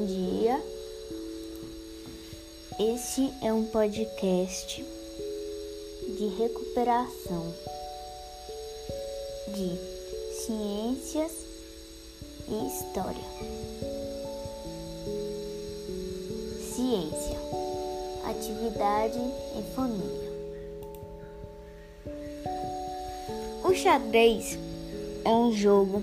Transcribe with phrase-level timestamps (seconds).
[0.00, 0.62] bom dia.
[2.78, 4.82] Este é um podcast
[6.16, 7.54] de recuperação
[9.48, 9.76] de
[10.40, 11.32] ciências
[12.48, 13.24] e história.
[16.74, 17.38] Ciência,
[18.24, 20.30] atividade em família.
[23.62, 24.58] O xadrez
[25.26, 26.02] é um jogo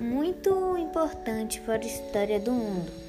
[0.00, 3.01] muito importante para a história do mundo,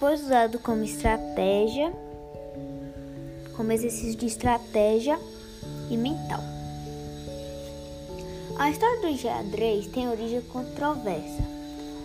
[0.00, 1.92] pois usado como estratégia,
[3.56, 5.18] como exercício de estratégia
[5.90, 6.40] e mental.
[8.58, 11.42] A história do xadrez tem origem controversa,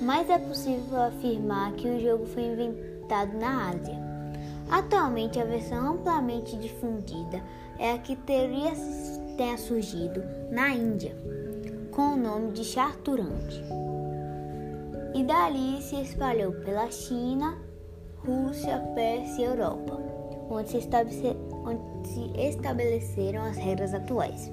[0.01, 3.97] mas é possível afirmar que o jogo foi inventado na Ásia.
[4.69, 7.41] Atualmente, a versão amplamente difundida
[7.79, 8.71] é a que teria
[9.35, 11.15] tenha surgido na Índia
[11.91, 13.63] com o nome de Charturante.
[15.13, 17.55] E dali se espalhou pela China,
[18.25, 19.99] Rússia, Pérsia e Europa,
[20.49, 20.77] onde se,
[21.65, 24.51] onde se estabeleceram as regras atuais.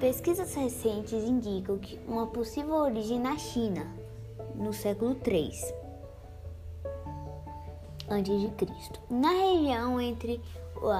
[0.00, 3.86] Pesquisas recentes indicam que uma possível origem na China,
[4.54, 5.50] no século III
[8.56, 10.40] Cristo, na região entre
[10.76, 10.90] o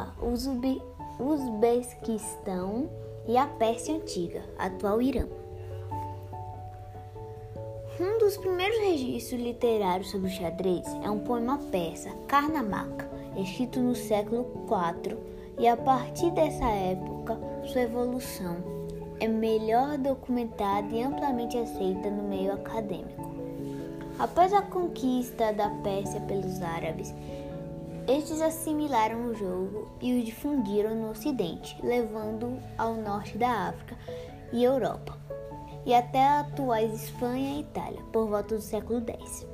[1.21, 2.91] Uzbequistão
[3.27, 5.27] e a Pérsia Antiga, atual Irã.
[7.99, 13.95] Um dos primeiros registros literários sobre o xadrez é um poema persa, Karnamaka, escrito no
[13.95, 15.17] século IV,
[15.59, 18.59] e a partir dessa época, sua evolução
[19.19, 23.35] é melhor documentada e amplamente aceita no meio acadêmico.
[24.19, 27.15] Após a conquista da Pérsia pelos árabes,
[28.07, 33.97] estes assimilaram o jogo e o difundiram no Ocidente, levando-o ao norte da África
[34.53, 35.19] e Europa,
[35.87, 39.47] e até a atuais Espanha e Itália, por volta do século X.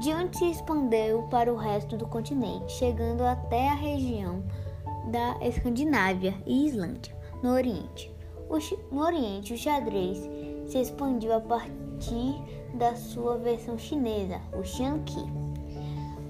[0.00, 4.42] De onde se expandeu para o resto do continente, chegando até a região
[5.10, 8.12] da Escandinávia e Islândia, no Oriente.
[8.90, 10.18] no Oriente, o xadrez
[10.66, 12.34] se expandiu a partir
[12.74, 15.22] da sua versão chinesa, o Xiangqi,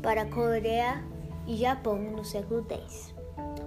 [0.02, 1.02] para a Coreia
[1.46, 3.14] e Japão no século X.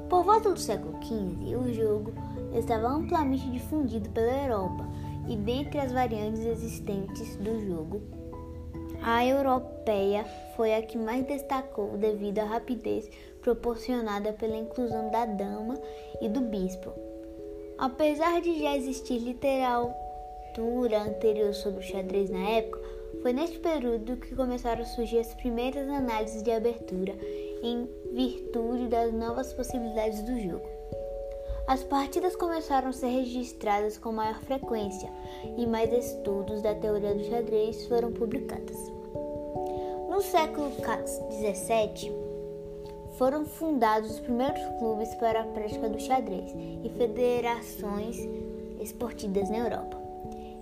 [0.09, 2.13] Por volta do século XV, o jogo
[2.53, 4.87] estava amplamente difundido pela Europa
[5.29, 8.01] e dentre as variantes existentes do jogo,
[9.01, 10.25] a europeia
[10.57, 13.09] foi a que mais destacou devido à rapidez
[13.41, 15.79] proporcionada pela inclusão da dama
[16.19, 16.91] e do bispo.
[17.77, 22.81] Apesar de já existir literatura anterior sobre o xadrez na época,
[23.21, 27.15] foi neste período que começaram a surgir as primeiras análises de abertura
[27.63, 30.78] em virtude das novas possibilidades do jogo.
[31.69, 35.07] As partidas começaram a ser registradas com maior frequência
[35.55, 38.75] e mais estudos da teoria do xadrez foram publicados.
[40.09, 42.11] No século XVII,
[43.19, 46.51] foram fundados os primeiros clubes para a prática do xadrez
[46.83, 48.17] e federações
[48.81, 49.95] esportivas na Europa.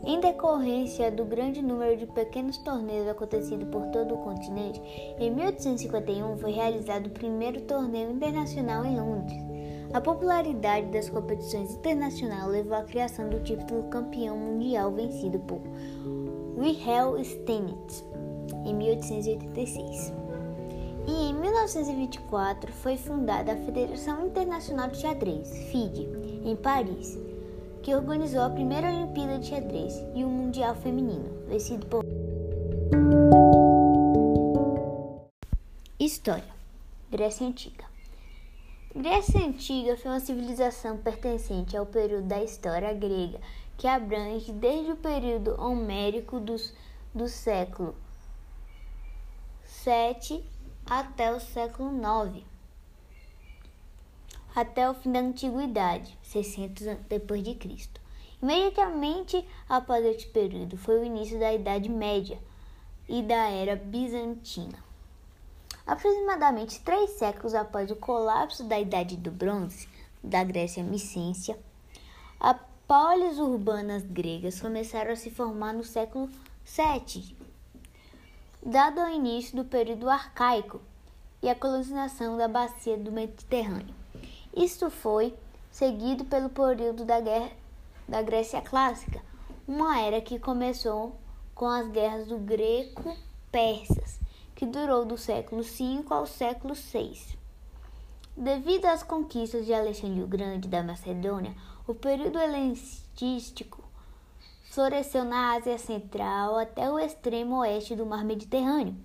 [0.03, 4.81] Em decorrência do grande número de pequenos torneios acontecidos por todo o continente,
[5.17, 9.47] em 1851 foi realizado o primeiro torneio internacional em Londres.
[9.93, 15.61] A popularidade das competições internacionais levou à criação do título campeão mundial vencido por
[16.57, 18.05] Wilhelm Steinitz
[18.65, 20.13] em 1886.
[21.07, 26.07] E em 1924 foi fundada a Federação Internacional de Xadrez, FIDE,
[26.43, 27.17] em Paris
[27.87, 32.03] que organizou a primeira Olimpíada de Xadrez e o Mundial Feminino, vencido por.
[35.97, 36.53] História:
[37.09, 37.86] Grécia Antiga.
[38.99, 43.39] Grécia Antiga foi uma civilização pertencente ao período da história grega
[43.77, 46.73] que abrange desde o período homérico dos,
[47.13, 47.93] do século
[49.65, 50.43] 7
[50.83, 52.43] até o século 9
[54.55, 58.01] até o fim da antiguidade, 600 depois de Cristo.
[58.41, 62.39] Imediatamente após este período foi o início da Idade Média
[63.07, 64.86] e da Era Bizantina.
[65.87, 69.87] Aproximadamente três séculos após o colapso da Idade do Bronze
[70.21, 71.57] da Grécia Micência,
[72.37, 76.29] as polis urbanas gregas começaram a se formar no século
[76.65, 77.37] VII,
[78.61, 80.81] dado o início do período arcaico
[81.41, 83.95] e a colonização da bacia do Mediterrâneo.
[84.53, 85.33] Isto foi
[85.71, 87.51] seguido pelo período da, guerra,
[88.05, 89.21] da Grécia Clássica,
[89.65, 91.15] uma era que começou
[91.55, 94.19] com as guerras do greco-persas,
[94.57, 97.37] que durou do século V ao século VI.
[98.35, 101.55] Devido às conquistas de Alexandre o Grande da Macedônia,
[101.87, 103.83] o período helenístico
[104.71, 108.95] floresceu na Ásia Central até o extremo oeste do Mar Mediterrâneo.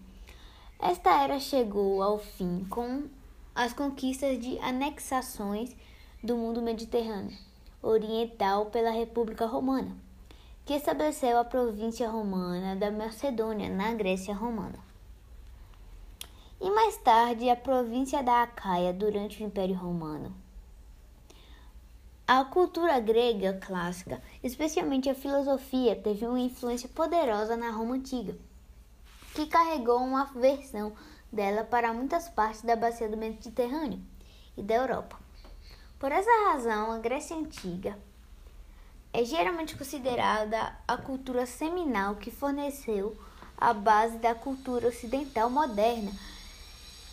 [0.79, 3.05] Esta era chegou ao fim com
[3.55, 5.77] as conquistas de anexações
[6.25, 7.37] do mundo mediterrâneo
[7.83, 9.95] oriental pela República Romana,
[10.65, 14.92] que estabeleceu a província romana da Macedônia na Grécia Romana.
[16.65, 20.33] E mais tarde a província da Acaia durante o Império Romano.
[22.25, 28.37] A cultura grega clássica, especialmente a filosofia, teve uma influência poderosa na Roma antiga,
[29.35, 30.93] que carregou uma versão
[31.33, 34.01] dela para muitas partes da bacia do Mediterrâneo
[34.57, 35.19] e da Europa.
[35.99, 37.99] Por essa razão, a Grécia Antiga
[39.13, 43.21] é geralmente considerada a cultura seminal que forneceu
[43.57, 46.13] a base da cultura ocidental moderna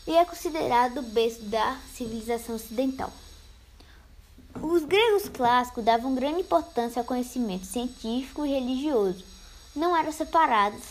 [0.09, 3.13] e é considerado o berço da civilização ocidental.
[4.59, 9.23] Os gregos clássicos davam grande importância ao conhecimento científico e religioso,
[9.75, 10.81] não eram separados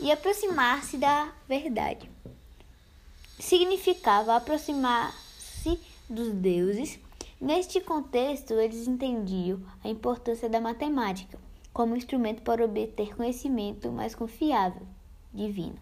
[0.00, 2.08] e aproximar-se da verdade.
[3.38, 5.78] Significava aproximar-se
[6.08, 6.98] dos deuses.
[7.38, 11.38] Neste contexto, eles entendiam a importância da matemática
[11.70, 14.86] como instrumento para obter conhecimento mais confiável,
[15.34, 15.78] divino.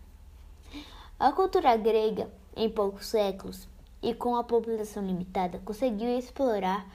[1.17, 3.69] A cultura grega, em poucos séculos
[4.03, 6.87] e com a população limitada, conseguiu explorar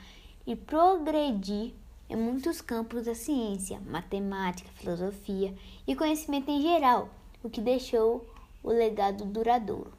[0.46, 1.74] e progredir
[2.10, 5.54] em muitos campos da ciência, matemática, filosofia
[5.86, 7.10] e conhecimento em geral,
[7.44, 8.26] o que deixou
[8.64, 9.92] o legado duradouro.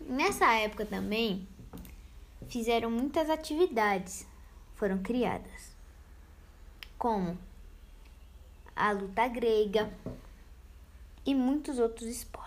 [0.00, 1.48] Nessa época também
[2.48, 4.26] fizeram muitas atividades,
[4.74, 5.74] foram criadas,
[6.98, 7.38] como
[8.76, 9.92] a luta grega
[11.24, 12.43] e muitos outros esportes.